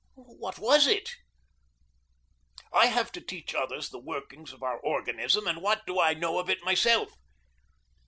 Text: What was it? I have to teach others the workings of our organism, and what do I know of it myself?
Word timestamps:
What 0.39 0.57
was 0.57 0.87
it? 0.87 1.11
I 2.73 2.87
have 2.87 3.11
to 3.11 3.21
teach 3.21 3.53
others 3.53 3.89
the 3.89 3.99
workings 3.99 4.51
of 4.51 4.63
our 4.63 4.79
organism, 4.79 5.45
and 5.45 5.61
what 5.61 5.85
do 5.85 5.99
I 5.99 6.15
know 6.15 6.39
of 6.39 6.49
it 6.49 6.63
myself? 6.65 7.13